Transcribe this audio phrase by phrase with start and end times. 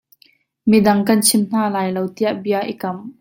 [0.69, 2.97] Midang kan chim hna lai lo tiah bia i kam.